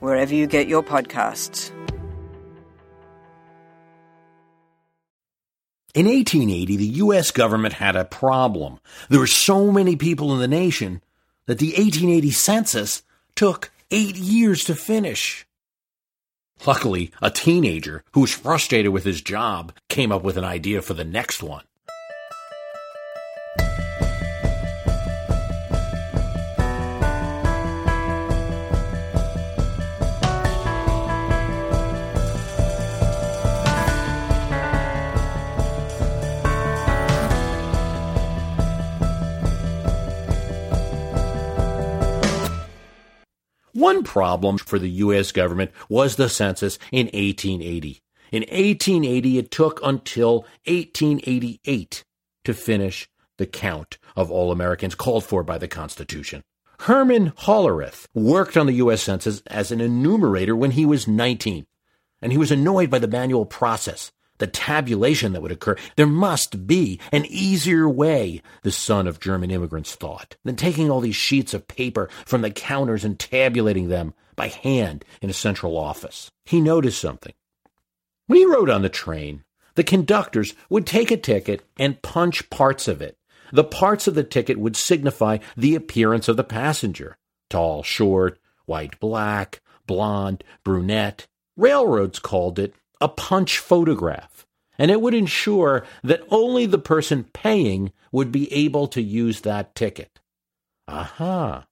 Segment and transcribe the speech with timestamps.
[0.00, 1.70] wherever you get your podcasts.
[5.92, 7.32] In 1880, the U.S.
[7.32, 8.78] government had a problem.
[9.08, 11.02] There were so many people in the nation
[11.46, 13.02] that the 1880 census
[13.34, 15.46] took eight years to finish.
[16.64, 20.94] Luckily, a teenager who was frustrated with his job came up with an idea for
[20.94, 21.64] the next one.
[43.90, 45.32] One problem for the U.S.
[45.32, 48.00] government was the census in 1880.
[48.30, 52.04] In 1880, it took until 1888
[52.44, 56.44] to finish the count of all Americans called for by the Constitution.
[56.82, 59.02] Herman Hollerith worked on the U.S.
[59.02, 61.66] Census as an enumerator when he was 19,
[62.22, 65.76] and he was annoyed by the manual process the tabulation that would occur.
[65.94, 71.00] There must be an easier way, the son of German immigrants thought, than taking all
[71.00, 75.76] these sheets of paper from the counters and tabulating them by hand in a central
[75.76, 76.30] office.
[76.44, 77.34] He noticed something.
[78.26, 82.88] When he rode on the train, the conductors would take a ticket and punch parts
[82.88, 83.16] of it.
[83.52, 87.16] The parts of the ticket would signify the appearance of the passenger
[87.48, 91.26] tall, short, white, black, blonde, brunette.
[91.56, 94.46] Railroads called it a punch photograph,
[94.78, 99.74] and it would ensure that only the person paying would be able to use that
[99.74, 100.20] ticket.
[100.88, 101.66] Aha!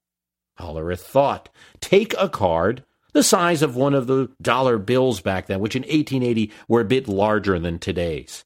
[0.58, 1.48] Hollerith thought.
[1.80, 5.82] Take a card the size of one of the dollar bills back then, which in
[5.82, 8.44] 1880 were a bit larger than today's.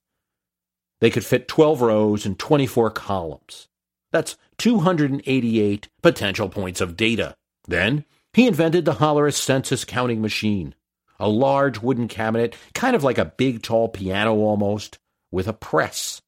[1.00, 3.68] They could fit 12 rows and 24 columns.
[4.12, 7.34] That's 288 potential points of data.
[7.66, 10.74] Then he invented the Hollerith census counting machine
[11.18, 14.98] a large wooden cabinet, kind of like a big tall piano almost,
[15.30, 16.22] with a press.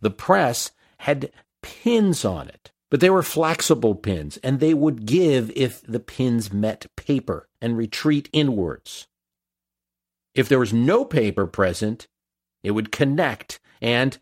[0.00, 1.30] The press had
[1.62, 6.52] pins on it, but they were flexible pins, and they would give if the pins
[6.52, 9.06] met paper and retreat inwards.
[10.34, 12.08] If there was no paper present,
[12.62, 14.18] it would connect and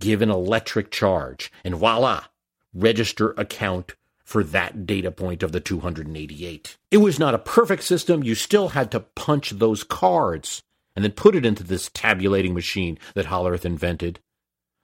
[0.00, 2.24] give an electric charge, and voila,
[2.72, 3.94] register a count
[4.28, 6.76] for that data point of the 288.
[6.90, 8.22] It was not a perfect system.
[8.22, 10.62] You still had to punch those cards
[10.94, 14.20] and then put it into this tabulating machine that Hollerith invented.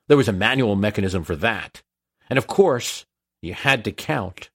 [0.09, 1.83] There was a manual mechanism for that.
[2.31, 3.05] And of course,
[3.43, 4.49] you had to count.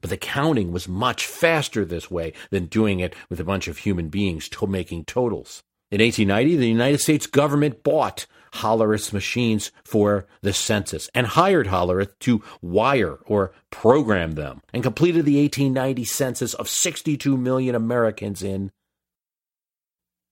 [0.00, 3.76] But the counting was much faster this way than doing it with a bunch of
[3.76, 5.62] human beings to making totals.
[5.90, 12.18] In 1890, the United States government bought Hollerith's machines for the census and hired Hollerith
[12.20, 18.70] to wire or program them and completed the 1890 census of 62 million Americans in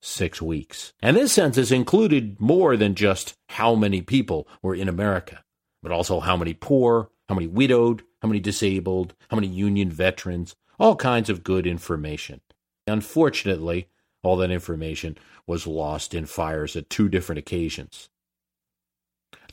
[0.01, 0.93] six weeks.
[1.01, 5.43] And this census included more than just how many people were in America,
[5.81, 10.55] but also how many poor, how many widowed, how many disabled, how many Union veterans,
[10.79, 12.41] all kinds of good information.
[12.87, 13.87] Unfortunately,
[14.23, 18.09] all that information was lost in fires at two different occasions.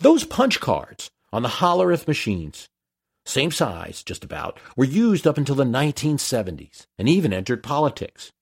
[0.01, 2.69] Those punch cards on the Hollerith machines,
[3.25, 8.33] same size just about, were used up until the 1970s and even entered politics.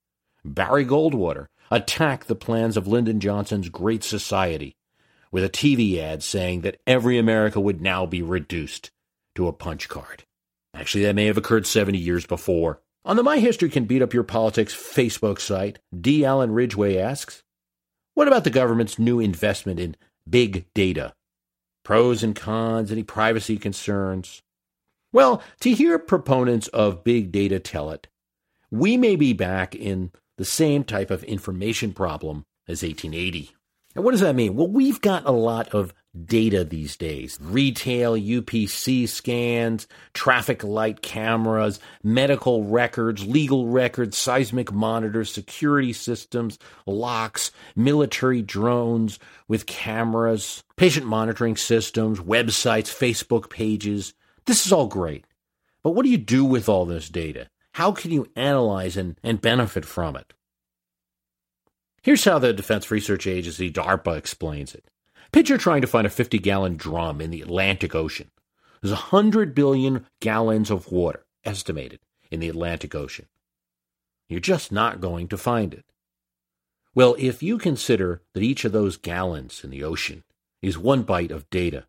[0.45, 4.77] Barry Goldwater attacked the plans of Lyndon Johnson's Great Society
[5.31, 8.91] with a TV ad saying that every America would now be reduced
[9.35, 10.25] to a punch card.
[10.75, 12.81] Actually, that may have occurred 70 years before.
[13.05, 16.25] On the My History Can Beat Up Your Politics Facebook site, D.
[16.25, 17.43] Allen Ridgway asks,
[18.15, 19.97] What about the government's new investment in
[20.29, 21.15] big data?
[21.89, 24.43] Pros and cons, any privacy concerns?
[25.11, 28.09] Well, to hear proponents of big data tell it,
[28.71, 33.53] we may be back in the same type of information problem as 1880.
[33.95, 34.55] And what does that mean?
[34.55, 35.95] Well, we've got a lot of
[36.25, 45.33] data these days retail UPC scans, traffic light cameras, medical records, legal records, seismic monitors,
[45.33, 54.15] security systems, locks, military drones with cameras, patient monitoring systems, websites, Facebook pages.
[54.47, 55.25] This is all great.
[55.83, 57.49] But what do you do with all this data?
[57.73, 60.33] How can you analyze and, and benefit from it?
[62.03, 64.91] Here's how the Defense Research Agency, DARPA, explains it.
[65.33, 68.31] Picture trying to find a 50 gallon drum in the Atlantic Ocean.
[68.81, 73.27] There's 100 billion gallons of water estimated in the Atlantic Ocean.
[74.29, 75.85] You're just not going to find it.
[76.95, 80.25] Well, if you consider that each of those gallons in the ocean
[80.63, 81.87] is one byte of data,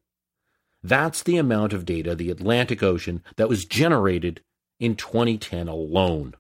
[0.84, 4.42] that's the amount of data the Atlantic Ocean that was generated
[4.80, 6.36] in 2010 alone.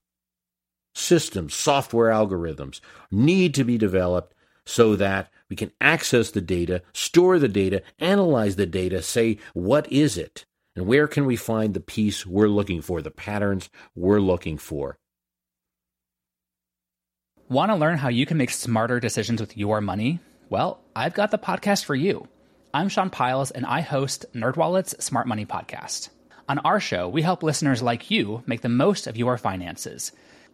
[0.93, 2.79] Systems, software algorithms
[3.11, 4.33] need to be developed
[4.65, 9.91] so that we can access the data, store the data, analyze the data, say, what
[9.91, 10.45] is it?
[10.75, 14.97] And where can we find the piece we're looking for, the patterns we're looking for?
[17.49, 20.19] Want to learn how you can make smarter decisions with your money?
[20.49, 22.27] Well, I've got the podcast for you.
[22.71, 26.09] I'm Sean Pyles, and I host NerdWallet's Smart Money Podcast.
[26.47, 30.11] On our show, we help listeners like you make the most of your finances–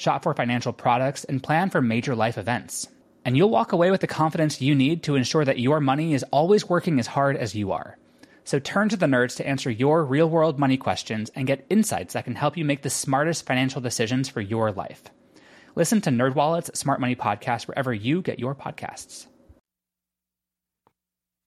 [0.00, 2.88] shop for financial products, and plan for major life events.
[3.24, 6.24] And you'll walk away with the confidence you need to ensure that your money is
[6.32, 7.98] always working as hard as you are.
[8.44, 12.14] So turn to the nerds to answer your real world money questions and get insights
[12.14, 15.02] that can help you make the smartest financial decisions for your life.
[15.76, 19.26] Listen to NerdWallet's Smart Money Podcast wherever you get your podcasts.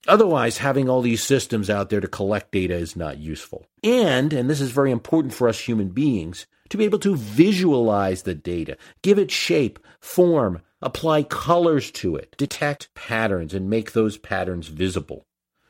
[0.08, 3.66] Otherwise, having all these systems out there to collect data is not useful.
[3.84, 8.24] And, and this is very important for us human beings, to be able to visualize
[8.24, 14.18] the data, give it shape, form, apply colors to it, detect patterns, and make those
[14.18, 15.24] patterns visible.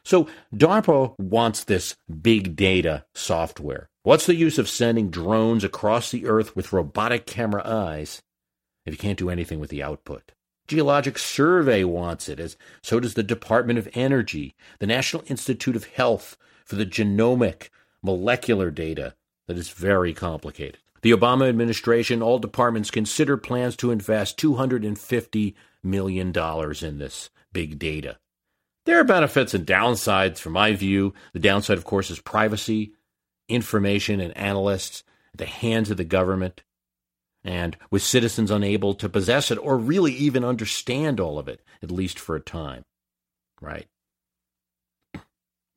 [0.05, 3.89] So DARPA wants this big data software.
[4.03, 8.21] What's the use of sending drones across the earth with robotic camera eyes
[8.85, 10.31] if you can't do anything with the output?
[10.69, 15.83] Geologic Survey wants it, as so does the Department of Energy, the National Institute of
[15.83, 17.67] Health for the genomic
[18.01, 19.15] molecular data
[19.47, 20.77] that is very complicated.
[21.03, 25.53] The Obama administration, all departments consider plans to invest $250
[25.83, 28.17] million in this big data.
[28.85, 31.13] There are benefits and downsides from my view.
[31.33, 32.93] The downside, of course, is privacy,
[33.49, 35.03] information, and analysts
[35.33, 36.63] at the hands of the government,
[37.43, 41.91] and with citizens unable to possess it or really even understand all of it, at
[41.91, 42.85] least for a time.
[43.59, 43.87] Right?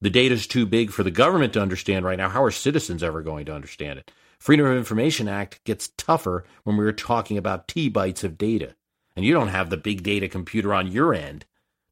[0.01, 2.29] The data is too big for the government to understand right now.
[2.29, 4.13] How are citizens ever going to understand it?
[4.39, 8.77] Freedom of Information Act gets tougher when we're talking about T bytes of data,
[9.17, 11.47] and you don't have the big data computer on your end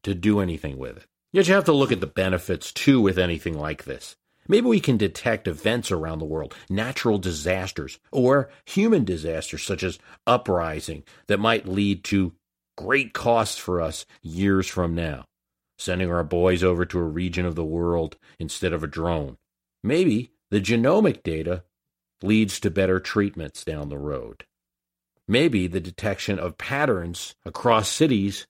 [0.04, 1.06] to do anything with it.
[1.32, 4.16] Yet you have to look at the benefits too with anything like this.
[4.46, 9.98] Maybe we can detect events around the world, natural disasters, or human disasters such as
[10.26, 12.34] uprising that might lead to
[12.76, 15.24] great costs for us years from now.
[15.78, 19.38] Sending our boys over to a region of the world instead of a drone.
[19.82, 21.64] Maybe the genomic data
[22.24, 24.44] leads to better treatments down the road.
[25.26, 28.46] Maybe the detection of patterns across cities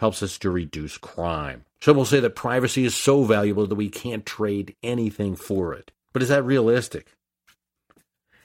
[0.00, 1.64] helps us to reduce crime.
[1.80, 5.92] Some will say that privacy is so valuable that we can't trade anything for it.
[6.12, 7.08] But is that realistic?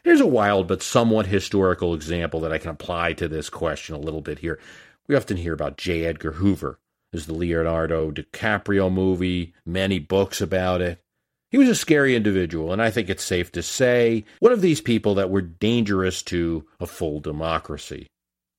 [0.03, 3.99] Here's a wild but somewhat historical example that I can apply to this question a
[3.99, 4.59] little bit here.
[5.07, 6.05] We often hear about J.
[6.05, 6.79] Edgar Hoover.
[7.11, 11.01] There's the Leonardo DiCaprio movie, many books about it.
[11.49, 14.81] He was a scary individual, and I think it's safe to say one of these
[14.81, 18.07] people that were dangerous to a full democracy.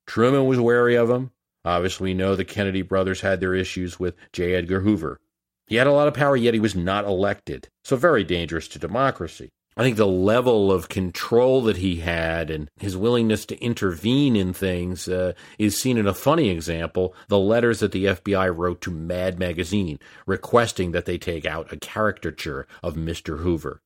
[0.06, 1.30] Truman was wary of him.
[1.64, 4.54] Obviously, we know the Kennedy brothers had their issues with J.
[4.54, 5.20] Edgar Hoover.
[5.68, 8.78] He had a lot of power, yet he was not elected, so very dangerous to
[8.80, 9.50] democracy.
[9.76, 14.52] I think the level of control that he had and his willingness to intervene in
[14.52, 18.90] things uh, is seen in a funny example the letters that the FBI wrote to
[18.90, 23.38] Mad Magazine requesting that they take out a caricature of Mr.
[23.38, 23.80] Hoover.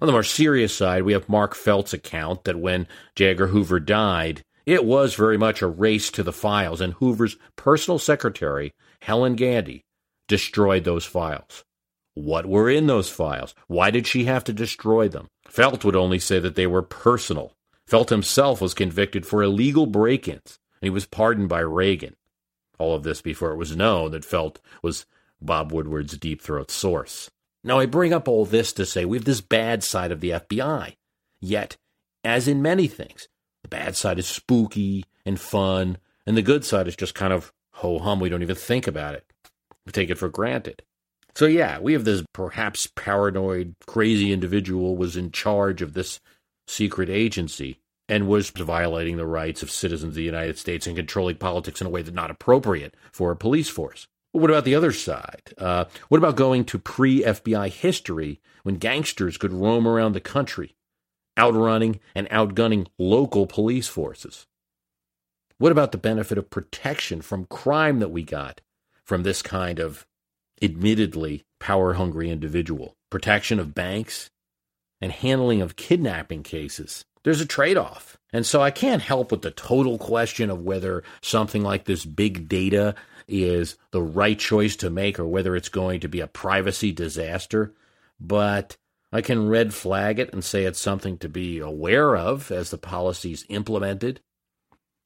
[0.00, 3.26] On the more serious side, we have Mark Felt's account that when J.
[3.26, 7.98] Edgar Hoover died, it was very much a race to the files, and Hoover's personal
[7.98, 9.84] secretary, Helen Gandy,
[10.26, 11.64] destroyed those files.
[12.14, 13.54] What were in those files?
[13.68, 15.28] Why did she have to destroy them?
[15.48, 17.54] Felt would only say that they were personal.
[17.86, 22.16] Felt himself was convicted for illegal break ins, and he was pardoned by Reagan.
[22.78, 25.06] All of this before it was known that Felt was
[25.40, 27.30] Bob Woodward's deep throat source.
[27.64, 30.30] Now, I bring up all this to say we have this bad side of the
[30.30, 30.96] FBI.
[31.40, 31.76] Yet,
[32.24, 33.28] as in many things,
[33.62, 37.52] the bad side is spooky and fun, and the good side is just kind of
[37.74, 38.20] ho hum.
[38.20, 39.24] We don't even think about it.
[39.86, 40.82] We take it for granted.
[41.34, 46.20] So yeah, we have this perhaps paranoid, crazy individual was in charge of this
[46.66, 51.36] secret agency and was violating the rights of citizens of the United States and controlling
[51.36, 54.06] politics in a way that's not appropriate for a police force.
[54.32, 55.54] What about the other side?
[55.58, 60.74] Uh, what about going to pre FBI history when gangsters could roam around the country,
[61.38, 64.46] outrunning and outgunning local police forces?
[65.58, 68.60] What about the benefit of protection from crime that we got
[69.04, 70.06] from this kind of
[70.62, 72.94] admittedly power hungry individual?
[73.10, 74.30] Protection of banks
[75.00, 77.04] and handling of kidnapping cases.
[77.24, 78.18] There's a trade off.
[78.32, 82.48] And so I can't help with the total question of whether something like this big
[82.48, 82.94] data
[83.28, 87.74] is the right choice to make or whether it's going to be a privacy disaster.
[88.18, 88.76] But
[89.12, 92.78] I can red flag it and say it's something to be aware of as the
[92.78, 94.20] policy's implemented.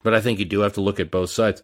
[0.03, 1.63] But I think you do have to look at both sides.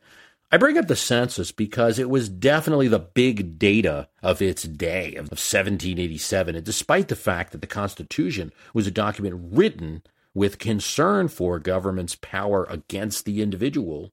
[0.51, 5.15] I bring up the census because it was definitely the big data of its day,
[5.15, 6.55] of 1787.
[6.55, 10.03] And despite the fact that the Constitution was a document written
[10.35, 14.11] with concern for government's power against the individual,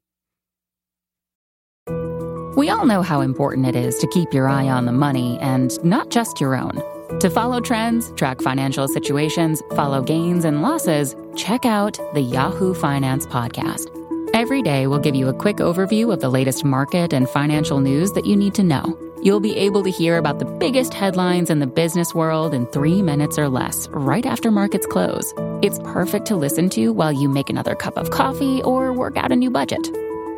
[2.57, 5.83] we all know how important it is to keep your eye on the money and
[5.85, 6.83] not just your own.
[7.21, 13.27] To follow trends, track financial situations, follow gains and losses, check out the Yahoo Finance
[13.27, 14.00] Podcast.
[14.33, 18.13] Every day, we'll give you a quick overview of the latest market and financial news
[18.13, 18.97] that you need to know.
[19.23, 23.03] You'll be able to hear about the biggest headlines in the business world in three
[23.03, 25.35] minutes or less, right after markets close.
[25.63, 29.33] It's perfect to listen to while you make another cup of coffee or work out
[29.33, 29.89] a new budget.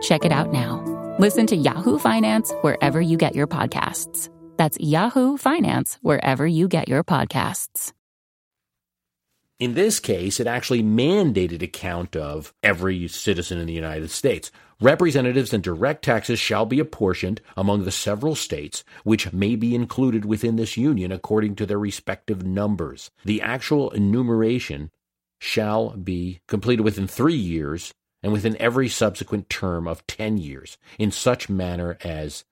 [0.00, 0.80] Check it out now.
[1.18, 4.30] Listen to Yahoo Finance wherever you get your podcasts.
[4.56, 7.92] That's Yahoo Finance wherever you get your podcasts.
[9.58, 14.50] In this case, it actually mandated a count of every citizen in the United States.
[14.80, 20.24] Representatives and direct taxes shall be apportioned among the several states which may be included
[20.24, 23.12] within this union according to their respective numbers.
[23.24, 24.90] The actual enumeration
[25.40, 31.10] shall be completed within three years and within every subsequent term of ten years, in
[31.10, 32.44] such manner as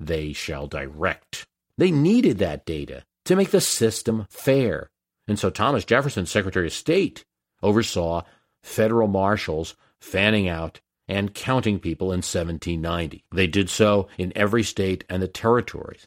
[0.00, 1.46] they shall direct.
[1.78, 4.90] They needed that data to make the system fair
[5.26, 7.24] and so Thomas Jefferson, Secretary of State,
[7.62, 8.22] oversaw
[8.62, 13.24] federal marshals fanning out and counting people in 1790.
[13.32, 16.06] They did so in every state and the territories.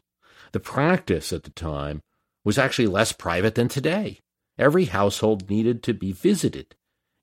[0.52, 2.02] The practice at the time
[2.44, 4.20] was actually less private than today.
[4.58, 6.76] Every household needed to be visited,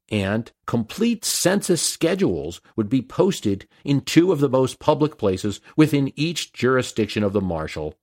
[0.08, 6.12] and complete census schedules would be posted in two of the most public places within
[6.14, 7.94] each jurisdiction of the marshal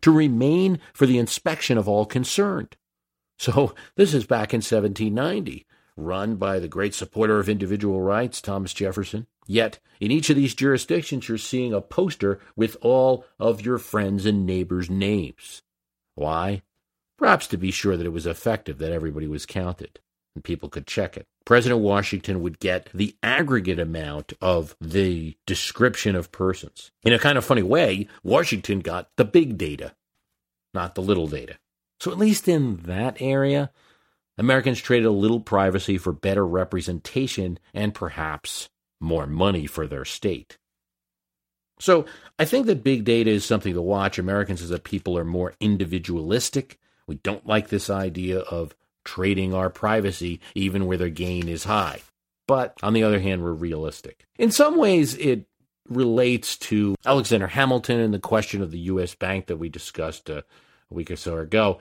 [0.00, 2.76] to remain for the inspection of all concerned.
[3.52, 8.72] So this is back in 1790, run by the great supporter of individual rights, Thomas
[8.72, 9.26] Jefferson.
[9.48, 14.26] Yet, in each of these jurisdictions, you're seeing a poster with all of your friends
[14.26, 15.62] and neighbors' names.
[16.14, 16.62] Why?
[17.18, 19.98] Perhaps to be sure that it was effective, that everybody was counted,
[20.36, 21.26] and people could check it.
[21.44, 26.92] President Washington would get the aggregate amount of the description of persons.
[27.02, 29.96] In a kind of funny way, Washington got the big data,
[30.72, 31.56] not the little data.
[32.02, 33.70] So, at least in that area,
[34.36, 40.58] Americans traded a little privacy for better representation and perhaps more money for their state.
[41.78, 42.04] So,
[42.40, 44.18] I think that big data is something to watch.
[44.18, 46.80] Americans as a people are more individualistic.
[47.06, 52.00] We don't like this idea of trading our privacy even where the gain is high.
[52.48, 54.26] But on the other hand, we're realistic.
[54.40, 55.46] In some ways, it
[55.88, 59.14] relates to Alexander Hamilton and the question of the U.S.
[59.14, 60.42] bank that we discussed uh,
[60.92, 61.78] a week or so ago,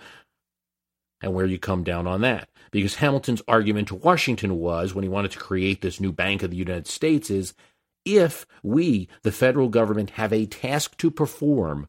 [1.21, 2.49] and where you come down on that.
[2.71, 6.49] Because Hamilton's argument to Washington was, when he wanted to create this new Bank of
[6.49, 7.53] the United States, is
[8.05, 11.87] if we, the federal government, have a task to perform,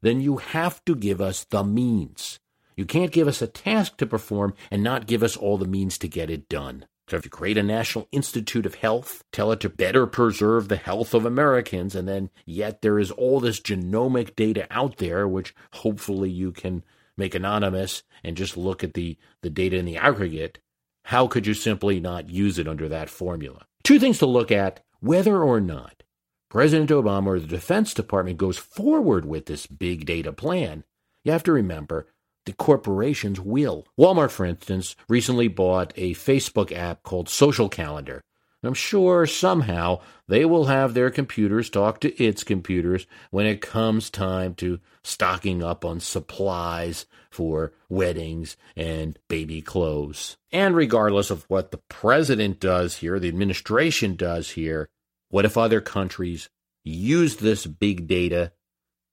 [0.00, 2.38] then you have to give us the means.
[2.76, 5.98] You can't give us a task to perform and not give us all the means
[5.98, 6.86] to get it done.
[7.08, 10.76] So if you create a National Institute of Health, tell it to better preserve the
[10.76, 15.54] health of Americans, and then yet there is all this genomic data out there, which
[15.72, 16.82] hopefully you can
[17.16, 20.58] make anonymous and just look at the, the data in the aggregate,
[21.04, 23.66] how could you simply not use it under that formula?
[23.84, 26.02] Two things to look at whether or not
[26.48, 30.84] President Obama or the Defense Department goes forward with this big data plan.
[31.22, 32.08] You have to remember
[32.46, 33.86] the corporations will.
[33.98, 38.22] Walmart, for instance, recently bought a Facebook app called Social Calendar.
[38.62, 44.10] I'm sure somehow they will have their computers talk to its computers when it comes
[44.10, 50.36] time to stocking up on supplies for weddings and baby clothes.
[50.50, 54.88] And regardless of what the president does here, the administration does here,
[55.28, 56.48] what if other countries
[56.82, 58.52] use this big data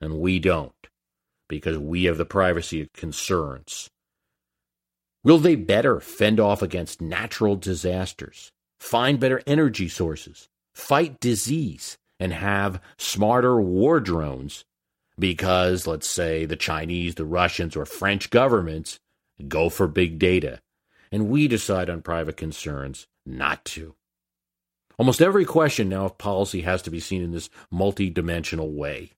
[0.02, 0.74] and we don't
[1.48, 3.90] because we have the privacy concerns?
[5.24, 12.34] Will they better fend off against natural disasters, find better energy sources, fight disease, and
[12.34, 14.64] have smarter war drones
[15.18, 19.00] because, let's say, the Chinese, the Russians, or French governments
[19.48, 20.60] go for big data,
[21.12, 23.96] and we decide on private concerns not to?
[24.98, 29.12] Almost every question now of policy has to be seen in this multidimensional way.